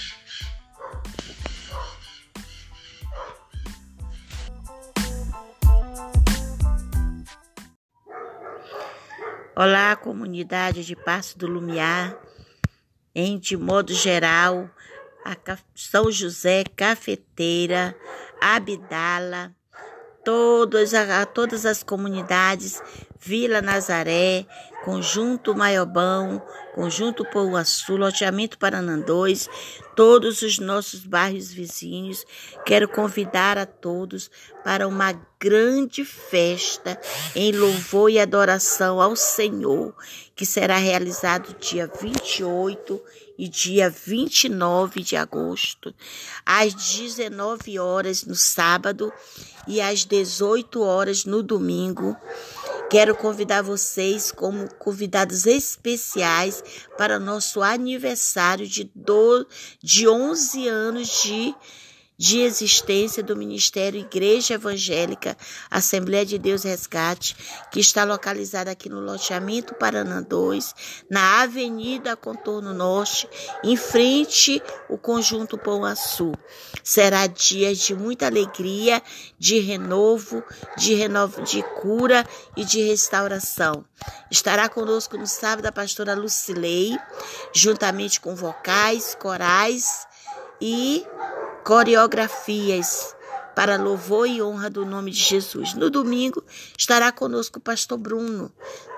Olá, 9.55 9.95
comunidade 9.95 10.85
de 10.85 10.95
Passo 10.95 11.37
do 11.37 11.47
Lumiar, 11.47 12.15
em 13.13 13.39
de 13.39 13.57
modo 13.57 13.91
geral, 13.93 14.69
São 15.75 16.11
José 16.11 16.63
Cafeteira, 16.75 17.95
Abdala, 18.39 19.55
todas, 20.23 20.93
a, 20.93 21.25
todas 21.25 21.65
as 21.65 21.81
comunidades, 21.81 22.81
Vila 23.19 23.61
Nazaré, 23.61 24.45
Conjunto 24.83 25.55
Maiobão, 25.55 26.41
Conjunto 26.73 27.25
Pouaçu, 27.25 27.95
Loteamento 27.95 28.57
Paranandões, 28.57 29.49
todos 29.95 30.41
os 30.41 30.59
nossos 30.59 31.03
bairros 31.03 31.51
vizinhos. 31.51 32.23
Quero 32.65 32.87
convidar 32.87 33.57
a 33.57 33.65
todos 33.65 34.29
para 34.63 34.87
uma 34.87 35.13
grande 35.39 36.05
festa 36.05 36.99
em 37.35 37.51
louvor 37.51 38.09
e 38.09 38.19
adoração 38.19 39.01
ao 39.01 39.15
Senhor, 39.15 39.93
que 40.35 40.45
será 40.45 40.77
realizado 40.77 41.55
dia 41.59 41.91
28 41.99 43.01
e 43.37 43.47
dia 43.47 43.89
29 43.89 45.01
de 45.01 45.15
agosto, 45.15 45.93
às 46.45 46.73
19 46.73 47.77
horas 47.77 48.23
no 48.23 48.35
sábado 48.35 49.13
e 49.67 49.79
às 49.79 50.05
18 50.05 50.81
horas 50.81 51.25
no 51.25 51.43
domingo. 51.43 52.15
Quero 52.89 53.13
convidar 53.15 53.61
vocês 53.61 54.31
como 54.31 54.73
convidados 54.75 55.45
especiais 55.45 56.63
para 56.97 57.19
nosso 57.19 57.61
aniversário 57.61 58.65
de, 58.65 58.89
do, 58.95 59.45
de 59.83 60.07
11 60.07 60.67
anos 60.69 61.21
de 61.21 61.53
de 62.17 62.41
existência 62.41 63.21
do 63.21 63.35
Ministério 63.35 63.99
Igreja 63.99 64.55
Evangélica 64.55 65.37
Assembleia 65.69 66.25
de 66.25 66.39
Deus 66.39 66.63
Resgate, 66.63 67.35
que 67.71 67.79
está 67.79 68.03
localizada 68.03 68.71
aqui 68.71 68.89
no 68.89 68.99
loteamento 68.99 69.75
Paraná 69.75 70.21
2, 70.21 70.73
na 71.11 71.43
Avenida 71.43 72.15
Contorno 72.15 72.73
Norte, 72.73 73.29
em 73.63 73.77
frente 73.77 74.61
ao 74.89 74.97
Conjunto 74.97 75.57
Pão 75.57 75.85
Açu. 75.85 76.31
Será 76.83 77.27
dia 77.27 77.75
de 77.75 77.93
muita 77.93 78.25
alegria, 78.25 79.01
de 79.37 79.59
renovo, 79.59 80.43
de 80.77 80.95
renovo, 80.95 81.43
de 81.43 81.61
cura 81.81 82.25
e 82.55 82.65
de 82.65 82.81
restauração. 82.81 83.85
Estará 84.31 84.67
conosco 84.67 85.17
no 85.17 85.27
sábado 85.27 85.67
a 85.67 85.71
pastora 85.71 86.15
Lucilei, 86.15 86.97
juntamente 87.53 88.19
com 88.19 88.35
vocais, 88.35 89.15
corais 89.15 90.07
e 90.59 91.05
coreografias 91.67 93.13
para 93.53 93.75
louvor 93.75 94.25
e 94.25 94.41
honra 94.41 94.69
do 94.69 94.85
nome 94.85 95.11
de 95.11 95.19
Jesus. 95.19 95.73
No 95.73 95.89
domingo 95.89 96.41
estará 96.77 97.11
conosco 97.11 97.59
o 97.59 97.61
pastor 97.61 97.97
Bruno, 97.97 98.49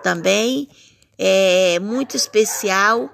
também 0.03 0.69
é 1.17 1.79
muito 1.79 2.15
especial. 2.15 3.09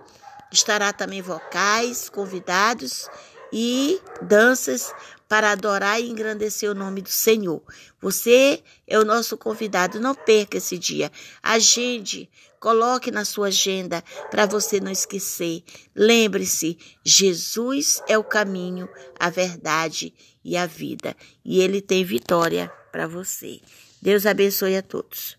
Estará 0.52 0.91
também 0.91 1.22
vocais, 1.22 2.10
convidados 2.10 3.10
e 3.52 3.98
danças 4.22 4.94
para 5.28 5.52
adorar 5.52 6.02
e 6.02 6.10
engrandecer 6.10 6.70
o 6.70 6.76
nome 6.76 7.02
do 7.02 7.10
Senhor. 7.10 7.62
Você 8.02 8.62
é 8.86 9.00
o 9.00 9.06
nosso 9.06 9.38
convidado, 9.38 10.02
não 10.02 10.13
perca 10.13 10.58
esse 10.58 10.78
dia. 10.78 11.10
Agende, 11.41 12.30
coloque 12.65 13.12
na 13.12 13.23
sua 13.23 13.49
agenda 13.49 14.04
para 14.32 14.47
você 14.47 14.80
não 14.80 14.91
esquecer. 14.91 15.63
Lembre-se, 15.95 16.80
Jesus 17.04 18.01
é 18.08 18.17
o 18.17 18.23
caminho, 18.23 18.89
a 19.19 19.30
verdade 19.30 20.12
e 20.43 20.58
a 20.58 20.65
vida, 20.65 21.15
e 21.45 21.62
ele 21.62 21.80
tem 21.80 22.04
vitória 22.04 22.73
para 22.91 23.06
você. 23.06 23.62
Deus 24.01 24.25
abençoe 24.25 24.75
a 24.75 24.82
todos. 24.82 25.38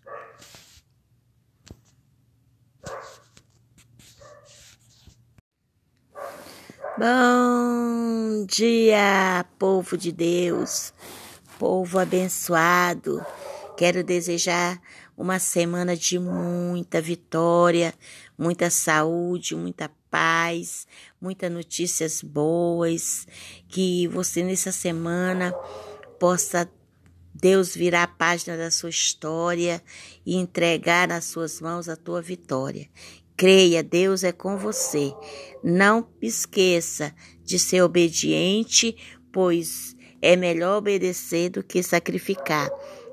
Bom 6.96 8.46
dia, 8.46 9.44
povo 9.58 9.96
de 9.96 10.12
Deus, 10.12 10.92
povo 11.58 11.98
abençoado. 11.98 13.20
Quero 13.76 14.04
desejar 14.04 14.80
uma 15.16 15.38
semana 15.38 15.96
de 15.96 16.18
muita 16.18 17.00
vitória, 17.00 17.94
muita 18.36 18.68
saúde, 18.70 19.56
muita 19.56 19.90
paz, 20.10 20.86
muitas 21.20 21.50
notícias 21.50 22.22
boas. 22.22 23.26
Que 23.68 24.06
você 24.08 24.42
nessa 24.42 24.70
semana 24.70 25.52
possa 26.20 26.70
Deus 27.34 27.74
virar 27.74 28.04
a 28.04 28.08
página 28.08 28.56
da 28.56 28.70
sua 28.70 28.90
história 28.90 29.82
e 30.24 30.36
entregar 30.36 31.08
nas 31.08 31.24
suas 31.24 31.60
mãos 31.60 31.88
a 31.88 31.96
tua 31.96 32.22
vitória. 32.22 32.88
Creia, 33.36 33.82
Deus 33.82 34.24
é 34.24 34.32
com 34.32 34.56
você. 34.56 35.12
Não 35.62 36.08
esqueça 36.22 37.14
de 37.44 37.58
ser 37.58 37.82
obediente, 37.82 38.96
pois 39.30 39.94
é 40.22 40.34
melhor 40.34 40.78
obedecer 40.78 41.50
do 41.50 41.62
que 41.62 41.82
sacrificar. 41.82 42.70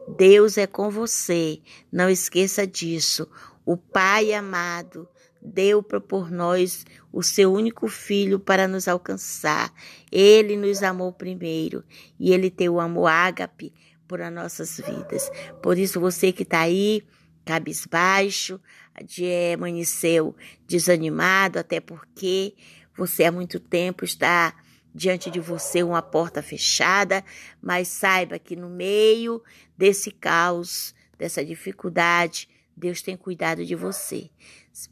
Deus 0.08 0.58
é 0.58 0.68
com 0.68 0.90
você. 0.90 1.62
Não 1.92 2.10
esqueça 2.10 2.68
disso. 2.68 3.28
O 3.66 3.78
Pai 3.78 4.34
amado 4.34 5.08
deu 5.42 5.84
por 5.84 6.32
nós 6.32 6.86
o 7.12 7.22
seu 7.22 7.52
único 7.52 7.88
filho 7.88 8.40
para 8.40 8.68
nos 8.68 8.88
alcançar. 8.88 9.74
Ele 10.12 10.56
nos 10.56 10.82
amou 10.82 11.12
primeiro 11.12 11.84
e 12.20 12.34
ele 12.34 12.50
tem 12.50 12.70
o 12.70 12.80
amor 12.80 13.08
ágape 13.08 13.74
por 14.08 14.22
as 14.22 14.32
nossas 14.32 14.78
vidas. 14.78 15.30
Por 15.62 15.78
isso, 15.78 16.00
você 16.00 16.32
que 16.32 16.44
está 16.44 16.62
aí, 16.62 17.04
cabisbaixo, 17.46 18.60
de 19.06 19.26
amanheceu 19.54 20.36
desanimado, 20.68 21.60
até 21.60 21.80
porque 21.80 22.56
você 22.96 23.24
há 23.24 23.32
muito 23.32 23.60
tempo 23.60 24.06
está 24.06 24.56
diante 24.94 25.32
de 25.32 25.40
você 25.40 25.82
uma 25.82 26.02
porta 26.02 26.42
fechada, 26.42 27.24
mas 27.62 27.88
saiba 27.88 28.38
que 28.38 28.56
no 28.56 28.70
meio 28.70 29.42
desse 29.78 30.12
caos, 30.12 30.94
dessa 31.18 31.44
dificuldade, 31.44 32.48
Deus 32.76 33.02
tem 33.02 33.16
cuidado 33.16 33.66
de 33.66 33.76
você. 33.76 34.30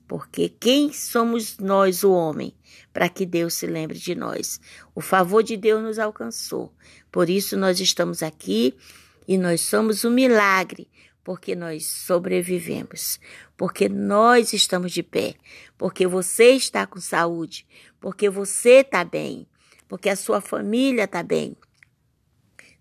Porque 0.07 0.49
quem 0.49 0.93
somos 0.93 1.57
nós, 1.57 2.03
o 2.03 2.11
homem, 2.11 2.53
para 2.93 3.09
que 3.09 3.25
Deus 3.25 3.55
se 3.55 3.65
lembre 3.65 3.97
de 3.97 4.13
nós? 4.13 4.59
O 4.93 5.01
favor 5.01 5.41
de 5.41 5.57
Deus 5.57 5.81
nos 5.81 5.97
alcançou. 5.97 6.73
Por 7.11 7.29
isso 7.29 7.57
nós 7.57 7.79
estamos 7.79 8.21
aqui 8.21 8.75
e 9.27 9.37
nós 9.37 9.61
somos 9.61 10.05
um 10.05 10.11
milagre, 10.11 10.87
porque 11.23 11.55
nós 11.55 11.85
sobrevivemos, 11.85 13.19
porque 13.57 13.89
nós 13.89 14.53
estamos 14.53 14.91
de 14.91 15.01
pé, 15.03 15.35
porque 15.77 16.05
você 16.05 16.51
está 16.51 16.85
com 16.85 16.99
saúde, 16.99 17.65
porque 17.99 18.29
você 18.29 18.81
está 18.81 19.03
bem, 19.03 19.47
porque 19.91 20.07
a 20.07 20.15
sua 20.15 20.39
família 20.39 21.03
está 21.03 21.21
bem. 21.21 21.53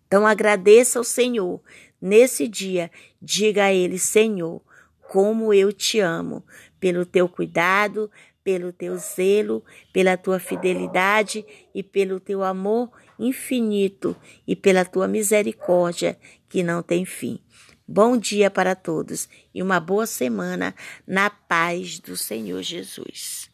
Então 0.06 0.24
agradeça 0.24 0.96
ao 0.96 1.04
Senhor 1.04 1.60
nesse 2.00 2.46
dia, 2.46 2.88
diga 3.20 3.64
a 3.64 3.74
Ele, 3.74 3.98
Senhor, 3.98 4.62
como 5.08 5.52
eu 5.52 5.72
te 5.72 5.98
amo, 5.98 6.44
pelo 6.78 7.04
teu 7.04 7.28
cuidado, 7.28 8.08
pelo 8.44 8.72
teu 8.72 8.96
zelo, 8.96 9.64
pela 9.92 10.16
tua 10.16 10.38
fidelidade 10.38 11.44
e 11.74 11.82
pelo 11.82 12.20
teu 12.20 12.44
amor 12.44 12.92
infinito 13.18 14.16
e 14.46 14.54
pela 14.54 14.84
tua 14.84 15.08
misericórdia 15.08 16.16
que 16.48 16.62
não 16.62 16.80
tem 16.80 17.04
fim. 17.04 17.40
Bom 17.88 18.16
dia 18.16 18.52
para 18.52 18.76
todos 18.76 19.28
e 19.52 19.60
uma 19.60 19.80
boa 19.80 20.06
semana 20.06 20.72
na 21.04 21.28
paz 21.28 21.98
do 21.98 22.16
Senhor 22.16 22.62
Jesus. 22.62 23.49